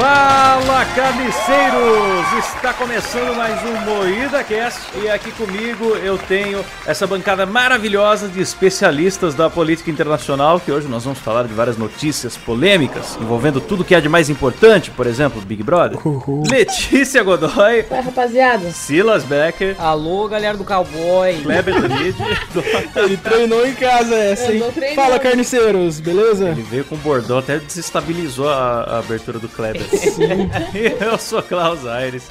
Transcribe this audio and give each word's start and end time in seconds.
Fala, 0.00 0.86
carniceiros! 0.96 2.38
Está 2.38 2.72
começando 2.72 3.36
mais 3.36 3.62
um 3.62 3.76
Moída 3.84 4.42
Cast 4.42 4.80
e 4.98 5.10
aqui 5.10 5.30
comigo 5.32 5.94
eu 5.96 6.16
tenho 6.16 6.64
essa 6.86 7.06
bancada 7.06 7.44
maravilhosa 7.44 8.26
de 8.26 8.40
especialistas 8.40 9.34
da 9.34 9.50
política 9.50 9.90
internacional 9.90 10.58
que 10.58 10.72
hoje 10.72 10.88
nós 10.88 11.04
vamos 11.04 11.18
falar 11.18 11.46
de 11.46 11.52
várias 11.52 11.76
notícias 11.76 12.34
polêmicas 12.34 13.18
envolvendo 13.20 13.60
tudo 13.60 13.84
que 13.84 13.94
é 13.94 14.00
de 14.00 14.08
mais 14.08 14.30
importante, 14.30 14.90
por 14.90 15.06
exemplo, 15.06 15.38
Big 15.42 15.62
Brother. 15.62 15.98
Uhul. 16.06 16.44
Letícia 16.48 17.22
Godoy, 17.22 17.84
Ué, 17.90 18.00
rapaziada. 18.00 18.70
Silas 18.70 19.22
Becker, 19.22 19.76
Alô, 19.78 20.26
galera 20.28 20.56
do 20.56 20.64
cowboy. 20.64 21.42
Kleber 21.42 21.74
Tanid. 21.78 22.16
Ele 22.96 23.18
treinou 23.18 23.66
em 23.66 23.74
casa 23.74 24.14
essa, 24.14 24.50
hein? 24.50 24.60
Andou 24.60 24.72
treinando. 24.72 25.02
Fala, 25.02 25.18
carniceiros, 25.18 26.00
beleza? 26.00 26.48
Ele 26.48 26.62
veio 26.62 26.86
com 26.86 26.96
bordão, 26.96 27.36
até 27.36 27.58
desestabilizou 27.58 28.48
a, 28.48 28.84
a 28.84 28.98
abertura 29.00 29.38
do 29.38 29.48
Kleber. 29.48 29.89
Eu 31.00 31.18
sou 31.18 31.42
Klaus 31.42 31.86
Aires. 31.86 32.28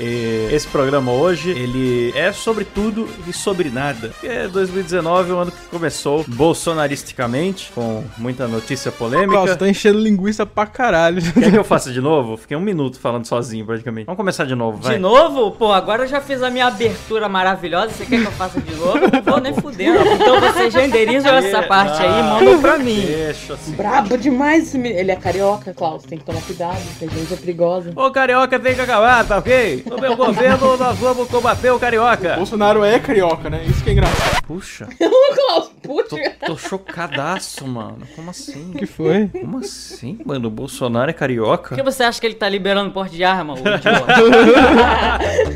E 0.00 0.48
esse 0.52 0.66
programa 0.68 1.12
hoje, 1.12 1.50
ele 1.50 2.12
é 2.16 2.32
sobre 2.32 2.64
tudo 2.64 3.08
e 3.26 3.32
sobre 3.32 3.68
nada. 3.70 4.12
E 4.22 4.26
é 4.26 4.48
2019, 4.48 5.32
o 5.32 5.38
ano 5.38 5.50
que 5.50 5.64
começou 5.70 6.24
bolsonaristicamente, 6.26 7.72
com 7.74 8.04
muita 8.16 8.46
notícia 8.46 8.92
polêmica. 8.92 9.32
Nossa, 9.32 9.56
tá 9.56 9.68
enchendo 9.68 9.98
linguiça 9.98 10.46
pra 10.46 10.66
caralho. 10.66 11.20
Quer 11.32 11.50
que 11.50 11.56
eu 11.56 11.64
faça 11.64 11.90
de 11.90 12.00
novo? 12.00 12.36
Fiquei 12.36 12.56
um 12.56 12.60
minuto 12.60 12.98
falando 12.98 13.26
sozinho, 13.26 13.66
praticamente. 13.66 14.06
Vamos 14.06 14.16
começar 14.16 14.44
de 14.44 14.54
novo, 14.54 14.78
vai. 14.78 14.94
De 14.94 15.00
novo? 15.00 15.52
Pô, 15.52 15.72
agora 15.72 16.04
eu 16.04 16.08
já 16.08 16.20
fiz 16.20 16.42
a 16.42 16.50
minha 16.50 16.66
abertura 16.66 17.28
maravilhosa. 17.28 17.90
Você 17.90 18.06
quer 18.06 18.20
que 18.20 18.26
eu 18.26 18.32
faça 18.32 18.60
de 18.60 18.74
novo? 18.74 18.98
Não 19.12 19.22
vou 19.22 19.40
nem 19.40 19.54
fudendo. 19.54 19.98
Então 20.00 20.40
vocês 20.40 20.74
renderizam 20.74 21.34
essa 21.34 21.62
parte 21.62 22.02
aí 22.02 22.20
e 22.20 22.22
mandam 22.22 22.60
pra 22.60 22.78
mim. 22.78 23.00
Deixa 23.06 23.54
assim. 23.54 23.72
Brabo 23.72 24.16
demais 24.16 24.68
esse 24.68 24.78
menino. 24.78 25.00
Ele 25.00 25.10
é 25.10 25.16
carioca, 25.16 25.74
Klaus. 25.74 26.04
Tem 26.04 26.18
que 26.18 26.24
tomar 26.24 26.42
cuidado. 26.42 26.78
Tem 26.98 27.08
gente 27.08 27.32
é 27.32 27.36
perigosa. 27.36 27.92
O 27.94 28.10
carioca 28.10 28.58
tem 28.58 28.74
que 28.74 28.80
acabar, 28.80 29.26
tá 29.26 29.38
ok? 29.38 29.84
No 29.88 29.98
meu 29.98 30.16
governo, 30.16 30.76
nós 30.76 30.98
vamos 30.98 31.28
combater 31.28 31.70
o 31.70 31.78
carioca. 31.78 32.36
Bolsonaro 32.36 32.84
é 32.84 32.98
carioca, 32.98 33.48
né? 33.50 33.64
Isso 33.66 33.82
que 33.82 33.90
é 33.90 33.92
engraçado. 33.92 34.42
Puxa, 34.46 34.86
Ô, 34.86 35.34
Klaus, 35.34 35.70
tô, 35.82 35.88
puxa. 35.88 36.16
tô 36.46 36.56
chocadaço, 36.56 37.66
mano. 37.66 37.98
Como 38.16 38.30
assim? 38.30 38.70
O 38.74 38.78
que 38.78 38.86
foi? 38.86 39.28
Como 39.28 39.58
assim, 39.58 40.18
mano? 40.24 40.48
O 40.48 40.50
Bolsonaro 40.50 41.10
é 41.10 41.12
carioca? 41.14 41.68
Por 41.70 41.76
que 41.76 41.82
você 41.82 42.02
acha 42.02 42.20
que 42.20 42.26
ele 42.26 42.34
tá 42.34 42.48
liberando 42.48 42.90
porte 42.90 43.14
de 43.16 43.24
arma, 43.24 43.54
ô? 43.54 43.56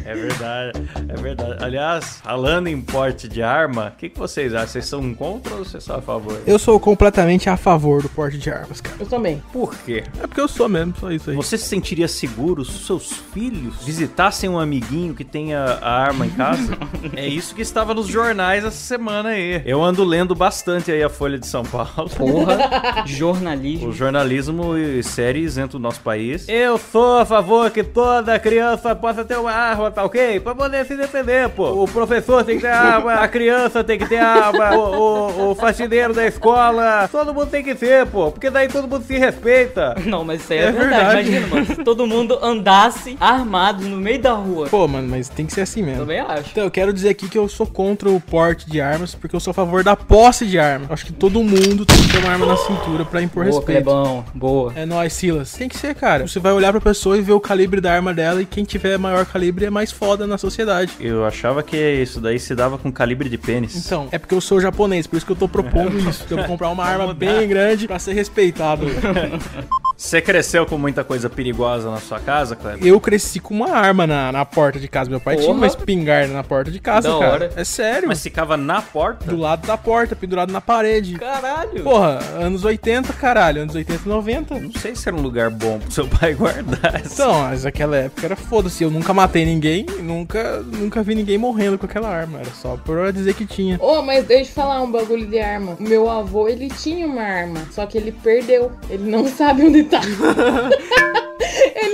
É 0.04 0.14
verdade, 0.14 0.72
é 1.08 1.14
verdade. 1.16 1.64
Aliás, 1.64 2.20
falando 2.22 2.66
em 2.68 2.80
porte 2.80 3.28
de 3.28 3.42
arma, 3.42 3.92
o 3.94 3.98
que, 3.98 4.08
que 4.08 4.18
vocês 4.18 4.54
acham? 4.54 4.68
Vocês 4.68 4.86
são 4.86 5.14
contra 5.14 5.54
ou 5.54 5.64
vocês 5.64 5.82
são 5.82 5.96
a 5.96 6.02
favor? 6.02 6.40
Eu 6.46 6.58
sou 6.58 6.78
completamente 6.78 7.48
a 7.48 7.56
favor 7.56 8.02
do 8.02 8.08
porte 8.08 8.38
de 8.38 8.50
armas, 8.50 8.80
cara. 8.80 8.96
Eu 9.00 9.06
também. 9.06 9.42
Por 9.52 9.74
quê? 9.78 10.04
É 10.22 10.26
porque 10.26 10.40
eu 10.40 10.48
sou 10.48 10.68
mesmo, 10.68 10.94
só 10.98 11.10
isso 11.10 11.30
aí. 11.30 11.36
Você 11.36 11.56
se 11.56 11.64
sentiria 11.66 12.08
seguro 12.08 12.64
se 12.64 12.78
seus 12.84 13.12
filhos 13.32 13.84
visitassem 14.22 14.48
um 14.48 14.58
amiguinho 14.58 15.14
que 15.14 15.24
tenha 15.24 15.78
a 15.80 15.90
arma 15.90 16.26
em 16.26 16.30
casa? 16.30 16.78
é 17.16 17.26
isso 17.26 17.54
que 17.54 17.62
estava 17.62 17.92
nos 17.92 18.06
jornais 18.06 18.64
essa 18.64 18.76
semana 18.76 19.30
aí. 19.30 19.62
Eu 19.64 19.82
ando 19.82 20.04
lendo 20.04 20.34
bastante 20.34 20.92
aí 20.92 21.02
a 21.02 21.08
Folha 21.08 21.38
de 21.38 21.46
São 21.46 21.64
Paulo. 21.64 22.08
Porra, 22.16 23.02
jornalismo. 23.06 23.88
O 23.88 23.92
jornalismo 23.92 24.76
e 24.78 25.02
séries 25.02 25.56
dentro 25.56 25.78
do 25.78 25.82
nosso 25.82 26.00
país. 26.00 26.48
Eu 26.48 26.78
sou 26.78 27.18
a 27.18 27.24
favor 27.26 27.70
que 27.70 27.82
toda 27.82 28.38
criança 28.38 28.94
possa 28.94 29.24
ter 29.24 29.36
uma 29.38 29.50
arma, 29.50 29.90
tá 29.90 30.04
ok? 30.04 30.38
Pra 30.38 30.54
poder 30.54 30.86
se 30.86 30.96
defender, 30.96 31.48
pô. 31.48 31.82
O 31.82 31.88
professor 31.88 32.44
tem 32.44 32.56
que 32.56 32.62
ter 32.62 32.68
arma, 32.68 33.14
a 33.14 33.26
criança 33.26 33.82
tem 33.82 33.98
que 33.98 34.06
ter 34.08 34.18
arma, 34.18 34.76
o, 34.76 35.48
o, 35.48 35.50
o 35.50 35.54
faxineiro 35.56 36.14
da 36.14 36.26
escola. 36.26 37.08
Todo 37.10 37.34
mundo 37.34 37.48
tem 37.48 37.64
que 37.64 37.74
ter, 37.74 38.06
pô. 38.06 38.30
Porque 38.30 38.50
daí 38.50 38.68
todo 38.68 38.86
mundo 38.86 39.04
se 39.04 39.18
respeita. 39.18 39.96
Não, 40.06 40.24
mas 40.24 40.42
isso 40.42 40.52
aí 40.52 40.58
é, 40.60 40.62
É 40.62 40.72
verdade. 40.72 40.92
verdade. 40.92 41.28
Imagina, 41.28 41.46
mano, 41.48 41.66
se 41.66 41.76
todo 41.76 42.06
mundo 42.06 42.38
andasse 42.42 43.16
armado 43.20 43.82
no 43.84 43.96
meio 43.96 44.11
da 44.18 44.32
rua. 44.32 44.68
Pô, 44.68 44.86
mano, 44.88 45.08
mas 45.08 45.28
tem 45.28 45.46
que 45.46 45.52
ser 45.52 45.62
assim 45.62 45.82
mesmo. 45.82 46.00
Também 46.00 46.20
acho. 46.20 46.50
Então, 46.50 46.64
eu 46.64 46.70
quero 46.70 46.92
dizer 46.92 47.10
aqui 47.10 47.28
que 47.28 47.38
eu 47.38 47.48
sou 47.48 47.66
contra 47.66 48.08
o 48.10 48.20
porte 48.20 48.70
de 48.70 48.80
armas, 48.80 49.14
porque 49.14 49.34
eu 49.34 49.40
sou 49.40 49.50
a 49.50 49.54
favor 49.54 49.82
da 49.84 49.96
posse 49.96 50.46
de 50.46 50.58
arma. 50.58 50.86
Acho 50.90 51.06
que 51.06 51.12
todo 51.12 51.42
mundo 51.42 51.84
tem 51.84 51.96
que 52.02 52.08
ter 52.12 52.18
uma 52.18 52.30
arma 52.30 52.46
na 52.46 52.56
cintura 52.56 53.04
pra 53.04 53.22
impor 53.22 53.44
Boa, 53.44 53.56
respeito. 53.56 53.84
Clebão. 53.84 54.24
Boa. 54.34 54.72
É 54.76 54.84
nóis, 54.86 55.12
Silas. 55.12 55.52
Tem 55.52 55.68
que 55.68 55.76
ser, 55.76 55.94
cara. 55.94 56.26
Você 56.26 56.38
vai 56.38 56.52
olhar 56.52 56.72
pra 56.72 56.80
pessoa 56.80 57.16
e 57.16 57.22
ver 57.22 57.32
o 57.32 57.40
calibre 57.40 57.80
da 57.80 57.92
arma 57.92 58.12
dela 58.14 58.42
e 58.42 58.46
quem 58.46 58.64
tiver 58.64 58.98
maior 58.98 59.24
calibre 59.26 59.64
é 59.64 59.70
mais 59.70 59.90
foda 59.92 60.26
na 60.26 60.38
sociedade. 60.38 60.92
Eu 61.00 61.24
achava 61.24 61.62
que 61.62 61.76
isso 61.76 62.20
daí 62.20 62.38
se 62.38 62.54
dava 62.54 62.78
com 62.78 62.90
calibre 62.92 63.28
de 63.28 63.38
pênis. 63.38 63.74
Então, 63.86 64.08
é 64.12 64.18
porque 64.18 64.34
eu 64.34 64.40
sou 64.40 64.60
japonês, 64.60 65.06
por 65.06 65.16
isso 65.16 65.26
que 65.26 65.32
eu 65.32 65.36
tô 65.36 65.48
propondo 65.48 65.98
isso. 66.08 66.24
Que 66.24 66.32
eu 66.34 66.38
vou 66.38 66.46
comprar 66.46 66.70
uma 66.70 66.84
arma 66.84 67.12
bem 67.14 67.48
grande 67.48 67.86
pra 67.86 67.98
ser 67.98 68.12
respeitado. 68.12 68.86
Você 70.02 70.20
cresceu 70.20 70.66
com 70.66 70.76
muita 70.76 71.04
coisa 71.04 71.30
perigosa 71.30 71.88
na 71.88 71.98
sua 71.98 72.18
casa, 72.18 72.56
Kleber? 72.56 72.84
Eu 72.84 73.00
cresci 73.00 73.38
com 73.38 73.54
uma 73.54 73.70
arma 73.70 74.04
na, 74.04 74.32
na 74.32 74.44
porta 74.44 74.80
de 74.80 74.88
casa. 74.88 75.08
Meu 75.08 75.20
pai 75.20 75.36
tinha 75.36 75.46
Porra. 75.46 75.58
uma 75.58 75.66
espingarda 75.68 76.32
na 76.34 76.42
porta 76.42 76.72
de 76.72 76.80
casa, 76.80 77.08
Da 77.08 77.18
cara. 77.20 77.32
hora. 77.32 77.52
É 77.54 77.62
sério. 77.62 78.08
Mas 78.08 78.20
ficava 78.20 78.56
na 78.56 78.82
porta? 78.82 79.24
Do 79.26 79.36
lado 79.36 79.64
da 79.64 79.78
porta, 79.78 80.16
pendurado 80.16 80.52
na 80.52 80.60
parede. 80.60 81.14
Caralho. 81.14 81.84
Porra, 81.84 82.18
anos 82.40 82.64
80, 82.64 83.12
caralho. 83.12 83.62
Anos 83.62 83.76
80 83.76 84.02
e 84.04 84.08
90. 84.08 84.58
Não 84.58 84.72
sei 84.72 84.96
se 84.96 85.08
era 85.08 85.16
um 85.16 85.20
lugar 85.22 85.48
bom 85.50 85.78
pro 85.78 85.92
seu 85.92 86.08
pai 86.08 86.34
guardar. 86.34 87.00
Então, 87.06 87.34
mas 87.42 87.62
naquela 87.62 87.96
época 87.96 88.26
era 88.26 88.34
foda-se. 88.34 88.82
Eu 88.82 88.90
nunca 88.90 89.14
matei 89.14 89.44
ninguém, 89.44 89.86
nunca, 90.00 90.62
nunca 90.62 91.00
vi 91.04 91.14
ninguém 91.14 91.38
morrendo 91.38 91.78
com 91.78 91.86
aquela 91.86 92.08
arma. 92.08 92.40
Era 92.40 92.50
só 92.50 92.76
pra 92.76 93.12
dizer 93.12 93.34
que 93.34 93.46
tinha. 93.46 93.78
Ô, 93.80 94.02
mas 94.02 94.24
deixa 94.26 94.50
eu 94.50 94.54
falar 94.54 94.82
um 94.82 94.90
bagulho 94.90 95.28
de 95.28 95.38
arma. 95.38 95.76
Meu 95.78 96.10
avô, 96.10 96.48
ele 96.48 96.68
tinha 96.68 97.06
uma 97.06 97.22
arma, 97.22 97.60
só 97.70 97.86
que 97.86 97.96
ele 97.96 98.10
perdeu. 98.10 98.72
Ele 98.90 99.08
não 99.08 99.28
sabe 99.30 99.62
onde 99.62 99.91
tá. 100.00 100.70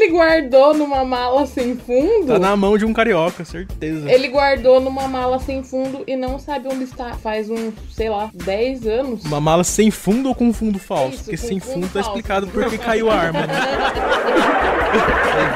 Ele 0.00 0.10
guardou 0.12 0.74
numa 0.74 1.04
mala 1.04 1.46
sem 1.46 1.76
fundo. 1.76 2.26
Tá 2.26 2.38
na 2.38 2.56
mão 2.56 2.78
de 2.78 2.84
um 2.84 2.92
carioca, 2.92 3.44
certeza. 3.44 4.10
Ele 4.10 4.28
guardou 4.28 4.80
numa 4.80 5.08
mala 5.08 5.38
sem 5.38 5.62
fundo 5.62 6.02
e 6.06 6.16
não 6.16 6.38
sabe 6.38 6.68
onde 6.68 6.84
está. 6.84 7.14
Faz 7.14 7.50
uns, 7.50 7.74
sei 7.90 8.08
lá, 8.08 8.30
10 8.32 8.86
anos. 8.86 9.24
Uma 9.24 9.40
mala 9.40 9.64
sem 9.64 9.90
fundo 9.90 10.28
ou 10.28 10.34
com 10.34 10.52
fundo 10.52 10.78
falso? 10.78 11.14
Isso, 11.14 11.24
Porque 11.24 11.36
sem 11.36 11.60
fundo 11.60 11.72
fundo 11.74 11.86
tá 11.88 11.92
falso. 12.02 12.08
explicado 12.10 12.46
por 12.48 12.68
que 12.68 12.78
caiu 12.78 13.10
a 13.10 13.14
arma, 13.14 13.40
né? 13.46 13.54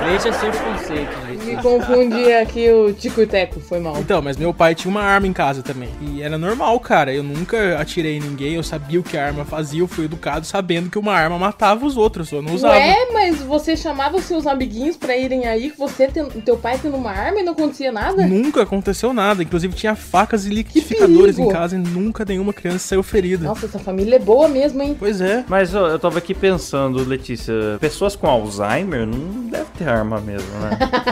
Veja 0.05 0.33
seus 0.33 0.57
conceitos, 0.59 1.17
Me 1.25 1.31
Letícia. 1.37 1.63
confundi 1.63 2.33
aqui 2.33 2.71
o 2.71 2.93
Tico 2.93 3.21
e 3.23 3.27
Teco, 3.27 3.61
foi 3.61 3.81
mal. 3.81 3.97
Então, 3.99 4.21
mas 4.21 4.37
meu 4.37 4.53
pai 4.53 4.75
tinha 4.75 4.91
uma 4.91 5.03
arma 5.03 5.27
em 5.27 5.33
casa 5.33 5.63
também. 5.63 5.89
E 6.01 6.23
era 6.23 6.37
normal, 6.37 6.79
cara. 6.81 7.13
Eu 7.13 7.23
nunca 7.23 7.79
atirei 7.81 8.17
em 8.17 8.21
ninguém, 8.21 8.55
eu 8.55 8.63
sabia 8.63 9.01
o 9.01 9.03
que 9.03 9.17
a 9.17 9.25
arma 9.27 9.45
fazia, 9.45 9.81
eu 9.81 9.89
fui 9.89 10.05
educado 10.05 10.45
sabendo 10.47 10.91
que 10.91 10.99
uma 10.99 11.13
arma 11.15 11.39
matava 11.39 11.87
os 11.87 11.97
outros, 11.97 12.31
eu 12.33 12.43
não 12.43 12.55
usava. 12.55 12.75
Ué, 12.75 13.09
mas 13.13 13.41
você 13.41 13.77
chamava 13.77 14.17
os 14.17 14.25
seus 14.33 14.47
amiguinhos 14.47 14.97
pra 14.97 15.15
irem 15.15 15.47
aí, 15.47 15.71
que 15.71 15.79
você 15.79 16.09
tem, 16.09 16.25
teu 16.25 16.57
pai 16.57 16.79
tendo 16.81 16.97
uma 16.97 17.11
arma 17.11 17.41
e 17.41 17.43
não 17.43 17.53
acontecia 17.53 17.93
nada? 17.93 18.27
Nunca 18.27 18.63
aconteceu 18.63 19.13
nada. 19.13 19.43
Inclusive 19.43 19.75
tinha 19.75 19.95
facas 19.95 20.47
e 20.47 20.49
liquidificadores 20.49 21.39
em 21.39 21.49
casa 21.49 21.77
e 21.77 21.79
nunca 21.79 22.25
nenhuma 22.25 22.53
criança 22.53 22.89
saiu 22.89 23.03
ferida. 23.03 23.45
Nossa, 23.45 23.67
essa 23.67 23.79
família 23.79 24.17
é 24.17 24.19
boa 24.19 24.49
mesmo, 24.49 24.83
hein? 24.83 24.97
Pois 24.99 25.21
é. 25.21 25.45
Mas 25.47 25.75
ó, 25.75 25.89
eu 25.89 25.99
tava 25.99 26.19
aqui 26.19 26.35
pensando, 26.35 27.05
Letícia, 27.05 27.55
pessoas 27.79 28.17
com 28.17 28.27
Alzheimer 28.27 29.07
não 29.07 29.49
devem 29.49 29.67
ter 29.77 29.89
arma 29.89 30.19
mesmo, 30.21 30.49
né? 30.61 30.79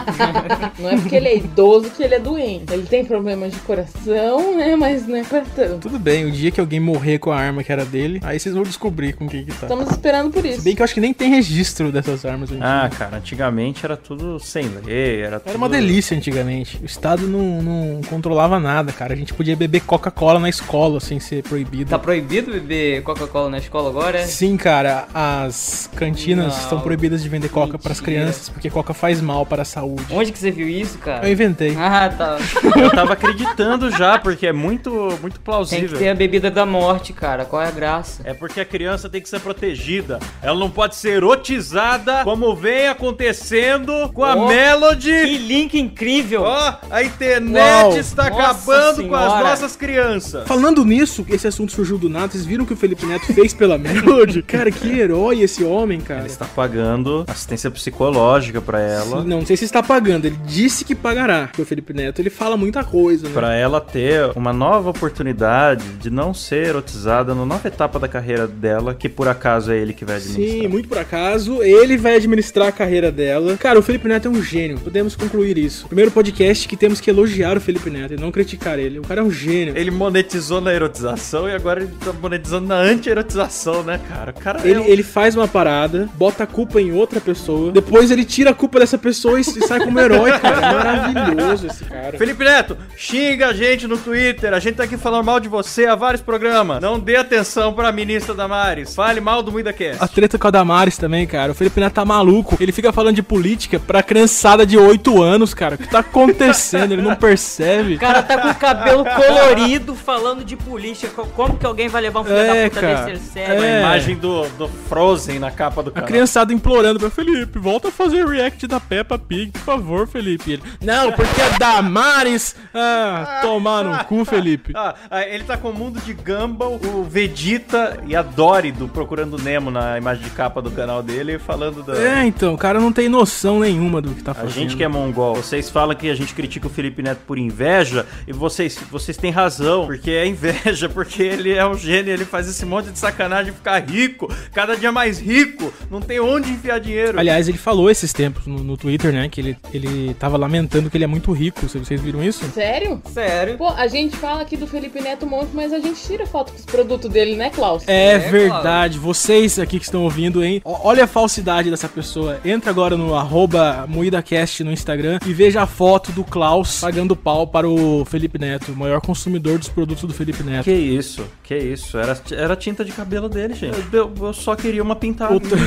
Não 0.78 0.90
é 0.90 0.96
porque 0.96 1.16
ele 1.16 1.28
é 1.28 1.36
idoso 1.36 1.90
que 1.90 2.02
ele 2.02 2.14
é 2.14 2.18
doente. 2.18 2.72
Ele 2.72 2.86
tem 2.86 3.04
problemas 3.04 3.52
de 3.52 3.58
coração, 3.60 4.56
né? 4.56 4.76
Mas 4.76 5.06
não 5.06 5.16
é 5.16 5.24
pra 5.24 5.42
tanto. 5.42 5.78
Tudo 5.88 5.98
bem, 5.98 6.24
o 6.24 6.30
dia 6.30 6.50
que 6.50 6.60
alguém 6.60 6.80
morrer 6.80 7.18
com 7.18 7.30
a 7.30 7.36
arma 7.38 7.62
que 7.62 7.72
era 7.72 7.84
dele, 7.84 8.20
aí 8.22 8.38
vocês 8.38 8.54
vão 8.54 8.64
descobrir 8.64 9.14
com 9.14 9.28
quem 9.28 9.44
que 9.44 9.52
tá. 9.52 9.66
Estamos 9.66 9.90
esperando 9.90 10.30
por 10.30 10.42
Se 10.42 10.48
isso. 10.48 10.62
bem 10.62 10.74
que 10.74 10.82
eu 10.82 10.84
acho 10.84 10.94
que 10.94 11.00
nem 11.00 11.12
tem 11.12 11.30
registro 11.30 11.90
dessas 11.92 12.24
armas 12.24 12.50
ah, 12.60 12.88
dia. 12.88 12.98
cara, 12.98 13.16
antigamente 13.16 13.84
era 13.84 13.96
tudo 13.96 14.38
sem 14.38 14.68
lei, 14.84 15.22
era 15.22 15.38
tudo... 15.40 15.48
Era 15.50 15.58
uma 15.58 15.68
delícia 15.68 16.16
antigamente. 16.16 16.78
O 16.82 16.86
Estado 16.86 17.26
não, 17.26 17.62
não 17.62 18.00
controlava 18.08 18.58
nada, 18.58 18.92
cara. 18.92 19.12
A 19.12 19.16
gente 19.16 19.34
podia 19.34 19.56
beber 19.56 19.80
Coca-Cola 19.80 20.38
na 20.38 20.48
escola 20.48 21.00
sem 21.00 21.20
ser 21.20 21.42
proibido. 21.42 21.90
Tá 21.90 21.98
proibido 21.98 22.52
beber 22.52 23.02
Coca-Cola 23.02 23.50
na 23.50 23.58
escola 23.58 23.90
agora? 23.90 24.18
é? 24.18 24.26
Sim, 24.26 24.56
cara, 24.56 25.08
as 25.14 25.88
cantinas 25.96 26.54
Não. 26.54 26.62
estão 26.62 26.80
proibidas 26.80 27.22
de 27.22 27.28
vender 27.28 27.48
Coca 27.48 27.78
para 27.78 27.92
as 27.92 28.00
crianças 28.00 28.48
porque 28.48 28.70
Coca 28.70 28.92
faz 28.94 29.20
mal 29.20 29.44
para 29.46 29.62
a 29.62 29.64
saúde. 29.64 30.09
Onde 30.12 30.32
que 30.32 30.38
você 30.38 30.50
viu 30.50 30.68
isso, 30.68 30.98
cara? 30.98 31.26
Eu 31.26 31.32
inventei. 31.32 31.76
Ah, 31.78 32.08
tá. 32.16 32.38
Eu 32.80 32.90
tava 32.90 33.12
acreditando 33.12 33.90
já, 33.90 34.18
porque 34.18 34.46
é 34.46 34.52
muito, 34.52 34.90
muito 35.20 35.34
Tem 35.34 35.44
plausível. 35.44 35.88
que 35.90 35.98
ter 35.98 36.08
a 36.08 36.14
bebida 36.14 36.50
da 36.50 36.66
morte, 36.66 37.12
cara. 37.12 37.44
Qual 37.44 37.60
é 37.62 37.68
a 37.68 37.70
graça? 37.70 38.22
É 38.24 38.34
porque 38.34 38.60
a 38.60 38.64
criança 38.64 39.08
tem 39.08 39.20
que 39.20 39.28
ser 39.28 39.40
protegida. 39.40 40.18
Ela 40.42 40.58
não 40.58 40.70
pode 40.70 40.96
ser 40.96 41.14
erotizada 41.14 42.24
como 42.24 42.54
vem 42.54 42.88
acontecendo 42.88 44.10
com 44.12 44.24
a 44.24 44.34
Oh, 44.34 44.46
Melody. 44.48 45.10
Que 45.10 45.38
link 45.38 45.78
incrível! 45.78 46.42
Ó, 46.42 46.74
a 46.90 47.02
internet 47.02 47.84
Uau. 47.90 47.96
está 47.98 48.30
Nossa 48.30 48.42
acabando 48.42 49.08
com 49.08 49.14
as 49.14 49.22
senhora. 49.32 49.48
nossas 49.50 49.76
crianças. 49.76 50.46
Falando 50.48 50.84
nisso, 50.84 51.24
esse 51.28 51.46
assunto 51.46 51.72
surgiu 51.72 51.98
do 51.98 52.08
nada. 52.08 52.28
Vocês 52.32 52.44
viram 52.44 52.64
o 52.64 52.66
que 52.66 52.72
o 52.72 52.76
Felipe 52.76 53.04
Neto 53.06 53.32
fez 53.32 53.52
pela 53.54 53.76
Melody? 53.78 54.42
Cara, 54.42 54.70
que 54.70 54.88
herói 54.98 55.40
esse 55.42 55.62
homem, 55.64 56.00
cara. 56.00 56.20
Ele 56.20 56.28
está 56.28 56.44
pagando 56.46 57.24
assistência 57.28 57.70
psicológica 57.70 58.60
pra 58.60 58.80
ela. 58.80 59.22
Sim, 59.22 59.28
não, 59.28 59.38
não 59.40 59.46
sei 59.46 59.56
se 59.56 59.64
está 59.64 59.82
pagando. 59.82 59.99
Ele 60.08 60.36
disse 60.46 60.84
que 60.84 60.94
pagará. 60.94 61.46
Porque 61.48 61.62
o 61.62 61.66
Felipe 61.66 61.92
Neto, 61.92 62.20
ele 62.20 62.30
fala 62.30 62.56
muita 62.56 62.82
coisa, 62.84 63.28
né? 63.28 63.34
Pra 63.34 63.54
ela 63.54 63.80
ter 63.80 64.30
uma 64.36 64.52
nova 64.52 64.90
oportunidade 64.90 65.84
de 66.00 66.10
não 66.10 66.32
ser 66.32 66.68
erotizada 66.68 67.34
na 67.34 67.44
nova 67.44 67.68
etapa 67.68 67.98
da 67.98 68.08
carreira 68.08 68.46
dela, 68.46 68.94
que 68.94 69.08
por 69.08 69.28
acaso 69.28 69.70
é 69.72 69.76
ele 69.78 69.92
que 69.92 70.04
vai 70.04 70.16
administrar. 70.16 70.60
Sim, 70.62 70.68
muito 70.68 70.88
por 70.88 70.98
acaso, 70.98 71.62
ele 71.62 71.96
vai 71.96 72.16
administrar 72.16 72.68
a 72.68 72.72
carreira 72.72 73.10
dela. 73.12 73.56
Cara, 73.56 73.78
o 73.78 73.82
Felipe 73.82 74.08
Neto 74.08 74.26
é 74.28 74.30
um 74.30 74.42
gênio. 74.42 74.78
Podemos 74.78 75.14
concluir 75.14 75.58
isso. 75.58 75.86
Primeiro 75.86 76.10
podcast 76.10 76.66
que 76.66 76.76
temos 76.76 77.00
que 77.00 77.10
elogiar 77.10 77.56
o 77.56 77.60
Felipe 77.60 77.90
Neto 77.90 78.14
e 78.14 78.16
não 78.16 78.30
criticar 78.30 78.78
ele. 78.78 78.98
O 78.98 79.02
cara 79.02 79.20
é 79.20 79.24
um 79.24 79.30
gênio. 79.30 79.76
Ele 79.76 79.90
monetizou 79.90 80.60
na 80.60 80.72
erotização 80.72 81.48
e 81.48 81.52
agora 81.54 81.82
ele 81.82 81.90
tá 82.04 82.12
monetizando 82.12 82.66
na 82.66 82.76
anti-erotização, 82.76 83.82
né, 83.82 84.00
cara? 84.08 84.30
O 84.30 84.40
cara 84.40 84.60
é 84.64 84.70
Ele, 84.70 84.78
um- 84.80 84.84
ele 84.84 85.02
faz 85.02 85.34
uma 85.34 85.48
parada, 85.48 86.08
bota 86.14 86.44
a 86.44 86.46
culpa 86.46 86.80
em 86.80 86.92
outra 86.92 87.20
pessoa, 87.20 87.72
depois 87.72 88.10
ele 88.10 88.24
tira 88.24 88.50
a 88.50 88.54
culpa 88.54 88.78
dessa 88.80 88.96
pessoa 88.98 89.40
e 89.40 89.44
sai 89.70 89.79
como 89.84 89.98
herói, 90.00 90.38
cara. 90.38 90.56
É 90.56 90.72
maravilhoso 90.72 91.66
esse 91.66 91.84
cara. 91.84 92.16
Felipe 92.18 92.44
Neto, 92.44 92.76
xinga 92.96 93.48
a 93.48 93.52
gente 93.52 93.86
no 93.86 93.96
Twitter. 93.98 94.52
A 94.54 94.58
gente 94.58 94.76
tá 94.76 94.84
aqui 94.84 94.96
falando 94.96 95.24
mal 95.24 95.40
de 95.40 95.48
você 95.48 95.86
há 95.86 95.94
vários 95.94 96.22
programas. 96.22 96.80
Não 96.80 96.98
dê 96.98 97.16
atenção 97.16 97.72
pra 97.72 97.90
ministra 97.92 98.34
Damares. 98.34 98.94
Fale 98.94 99.20
mal 99.20 99.42
do 99.42 99.52
MuidaCast. 99.52 100.02
A 100.02 100.08
treta 100.08 100.38
com 100.38 100.46
a 100.48 100.50
Damares 100.50 100.96
também, 100.96 101.26
cara. 101.26 101.52
O 101.52 101.54
Felipe 101.54 101.80
Neto 101.80 101.94
tá 101.94 102.04
maluco. 102.04 102.56
Ele 102.60 102.72
fica 102.72 102.92
falando 102.92 103.14
de 103.16 103.22
política 103.22 103.78
pra 103.78 104.02
criançada 104.02 104.64
de 104.66 104.76
8 104.78 105.22
anos, 105.22 105.54
cara. 105.54 105.74
O 105.74 105.78
que 105.78 105.88
tá 105.88 106.00
acontecendo? 106.00 106.92
Ele 106.92 107.02
não 107.02 107.14
percebe. 107.16 107.94
O 107.94 107.98
cara 107.98 108.22
tá 108.22 108.38
com 108.38 108.48
o 108.48 108.54
cabelo 108.54 109.04
colorido 109.04 109.94
falando 109.94 110.44
de 110.44 110.56
política. 110.56 111.10
Co- 111.14 111.26
Como 111.34 111.56
que 111.58 111.66
alguém 111.66 111.88
vai 111.88 112.02
levar 112.02 112.20
um 112.20 112.24
filho 112.24 112.36
É, 112.36 112.64
da 112.64 112.70
puta 112.70 112.80
cara. 112.80 113.04
desse 113.06 113.24
sério? 113.32 113.62
É. 113.62 113.76
A 113.76 113.80
imagem 113.80 114.16
do, 114.16 114.46
do 114.50 114.68
Frozen 114.88 115.38
na 115.38 115.50
capa 115.50 115.82
do 115.82 115.90
A 115.90 115.92
canal. 115.92 116.08
criançada 116.08 116.52
implorando 116.52 116.98
pra 117.00 117.10
Felipe, 117.10 117.58
volta 117.58 117.88
a 117.88 117.90
fazer 117.90 118.26
react 118.26 118.66
da 118.66 118.78
Peppa 118.80 119.18
Pig, 119.18 119.50
por 119.52 119.64
favor, 119.70 120.06
Felipe. 120.06 120.52
Ele, 120.52 120.62
não, 120.82 121.12
porque 121.12 121.40
a 121.40 121.58
Damares. 121.58 122.56
Ah, 122.74 123.40
tomar 123.42 123.84
no 123.84 124.04
cu, 124.04 124.24
Felipe. 124.24 124.72
Ah, 124.74 124.94
ah, 125.10 125.26
ele 125.26 125.44
tá 125.44 125.56
com 125.56 125.70
o 125.70 125.74
mundo 125.74 126.00
de 126.00 126.12
Gumball, 126.12 126.80
o 126.82 127.04
Vegeta 127.04 127.98
e 128.06 128.14
a 128.16 128.22
Dory 128.22 128.72
do 128.72 128.88
Procurando 128.88 129.38
Nemo 129.38 129.70
na 129.70 129.96
imagem 129.98 130.24
de 130.24 130.30
capa 130.30 130.60
do 130.60 130.70
canal 130.70 131.02
dele, 131.02 131.38
falando 131.38 131.82
da. 131.82 131.96
É, 131.96 132.24
então, 132.26 132.54
o 132.54 132.58
cara 132.58 132.80
não 132.80 132.92
tem 132.92 133.08
noção 133.08 133.60
nenhuma 133.60 134.00
do 134.00 134.10
que 134.14 134.22
tá 134.22 134.32
A 134.32 134.34
fazendo. 134.34 134.52
gente 134.52 134.76
que 134.76 134.84
é 134.84 134.88
mongol, 134.88 135.36
vocês 135.36 135.70
falam 135.70 135.94
que 135.94 136.08
a 136.10 136.14
gente 136.14 136.34
critica 136.34 136.66
o 136.66 136.70
Felipe 136.70 137.02
Neto 137.02 137.20
por 137.26 137.38
inveja, 137.38 138.06
e 138.26 138.32
vocês, 138.32 138.78
vocês 138.90 139.16
têm 139.16 139.30
razão, 139.30 139.86
porque 139.86 140.10
é 140.10 140.26
inveja, 140.26 140.88
porque 140.90 141.22
ele 141.22 141.52
é 141.52 141.66
um 141.66 141.74
gênio, 141.76 142.12
ele 142.12 142.24
faz 142.24 142.48
esse 142.48 142.64
monte 142.66 142.90
de 142.90 142.98
sacanagem 142.98 143.52
ficar 143.52 143.78
rico, 143.80 144.32
cada 144.52 144.76
dia 144.76 144.90
mais 144.92 145.18
rico, 145.18 145.72
não 145.90 146.00
tem 146.00 146.20
onde 146.20 146.50
enfiar 146.50 146.78
dinheiro. 146.80 147.18
Aliás, 147.18 147.48
ele 147.48 147.58
falou 147.58 147.90
esses 147.90 148.12
tempos 148.12 148.46
no, 148.46 148.62
no 148.64 148.76
Twitter, 148.76 149.12
né? 149.12 149.28
Que 149.28 149.40
ele, 149.40 149.56
ele 149.72 150.14
tava 150.14 150.36
lamentando 150.36 150.90
que 150.90 150.96
ele 150.96 151.04
é 151.04 151.06
muito 151.06 151.32
rico. 151.32 151.68
Se 151.68 151.78
Vocês 151.78 152.00
viram 152.00 152.22
isso? 152.22 152.44
Sério? 152.50 153.00
Sério? 153.12 153.56
Pô, 153.56 153.68
a 153.68 153.86
gente 153.86 154.16
fala 154.16 154.42
aqui 154.42 154.56
do 154.56 154.66
Felipe 154.66 155.00
Neto 155.00 155.26
um 155.26 155.28
monte, 155.28 155.50
mas 155.54 155.72
a 155.72 155.78
gente 155.78 156.00
tira 156.00 156.26
foto 156.26 156.52
com 156.52 156.58
os 156.58 156.64
produtos 156.64 157.10
dele, 157.10 157.36
né, 157.36 157.50
Klaus? 157.50 157.84
É, 157.86 158.10
É, 158.12 158.18
verdade. 158.18 158.98
Vocês 158.98 159.58
aqui 159.58 159.78
que 159.78 159.84
estão 159.84 160.02
ouvindo, 160.02 160.42
hein? 160.42 160.60
Olha 160.64 161.04
a 161.04 161.06
falsidade 161.06 161.70
dessa 161.70 161.88
pessoa. 161.88 162.40
Entra 162.44 162.70
agora 162.70 162.96
no 162.96 163.14
arroba 163.14 163.86
MoídaCast 163.88 164.64
no 164.64 164.72
Instagram 164.72 165.18
e 165.26 165.32
veja 165.32 165.62
a 165.62 165.66
foto 165.66 166.10
do 166.12 166.24
Klaus 166.24 166.80
pagando 166.80 167.14
pau 167.14 167.46
para 167.46 167.68
o 167.68 168.04
Felipe 168.04 168.38
Neto, 168.38 168.72
o 168.72 168.76
maior 168.76 169.00
consumidor 169.00 169.58
dos 169.58 169.68
produtos 169.68 170.04
do 170.04 170.14
Felipe 170.14 170.42
Neto. 170.42 170.64
Que 170.64 170.72
isso, 170.72 171.24
que 171.42 171.56
isso, 171.56 171.98
era, 171.98 172.18
era 172.32 172.56
tinta 172.56 172.84
de 172.84 172.92
cabelo 172.92 173.28
dele, 173.28 173.54
gente. 173.54 173.78
Eu, 173.92 174.12
eu 174.20 174.32
só 174.32 174.56
queria 174.56 174.82
uma 174.82 174.96
pintada. 174.96 175.32
Outro... 175.32 175.50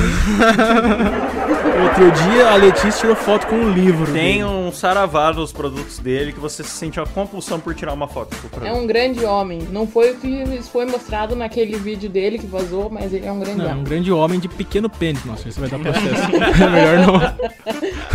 Outro 1.84 2.10
dia 2.10 2.50
a 2.50 2.56
Letícia 2.56 3.00
tirou 3.00 3.16
foto 3.16 3.46
com 3.46 3.56
um 3.56 3.72
livro. 3.72 3.83
Tem 4.12 4.32
dele. 4.38 4.44
um 4.44 4.72
saravá 4.72 5.32
nos 5.32 5.52
produtos 5.52 5.98
dele 5.98 6.32
que 6.32 6.40
você 6.40 6.62
sente 6.62 6.98
uma 6.98 7.06
compulsão 7.06 7.58
por 7.60 7.74
tirar 7.74 7.92
uma 7.92 8.08
foto. 8.08 8.36
É 8.62 8.72
um 8.72 8.86
grande 8.86 9.24
homem. 9.24 9.60
Não 9.70 9.86
foi 9.86 10.12
o 10.12 10.16
que 10.16 10.60
foi 10.70 10.86
mostrado 10.86 11.34
naquele 11.36 11.76
vídeo 11.76 12.08
dele 12.08 12.38
que 12.38 12.46
vazou, 12.46 12.88
mas 12.90 13.12
ele 13.12 13.26
é 13.26 13.32
um 13.32 13.40
grande 13.40 13.58
Não, 13.58 13.64
é 13.64 13.68
um 13.68 13.72
homem. 13.72 13.84
grande 13.84 14.12
homem 14.12 14.40
de 14.40 14.48
pequeno 14.48 14.88
pênis. 14.88 15.24
Nossa, 15.24 15.48
isso 15.48 15.60
vai 15.60 15.68
dar 15.68 15.78
processo. 15.78 16.06
é 16.62 16.68
melhor 16.70 16.98
não. 17.06 17.54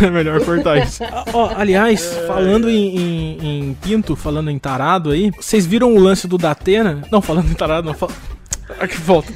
É 0.00 0.08
melhor 0.08 0.42
cortar 0.42 0.78
isso. 0.78 1.04
Ah, 1.04 1.24
ó, 1.34 1.50
aliás, 1.54 2.02
falando 2.26 2.70
em, 2.70 2.96
em- 2.96 3.68
em 3.70 3.74
pinto, 3.74 4.16
falando 4.16 4.50
em 4.50 4.58
tarado 4.58 5.10
aí, 5.10 5.30
vocês 5.30 5.66
viram 5.66 5.94
o 5.94 5.98
lance 6.00 6.26
do 6.26 6.38
Datena? 6.38 7.02
Não, 7.12 7.20
falando 7.20 7.50
em 7.50 7.54
tarado, 7.54 7.86
não. 7.88 7.92
Fala... 7.94 8.10
Aqui, 8.80 8.96
volta. 8.96 9.32